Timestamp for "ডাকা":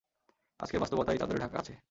1.39-1.57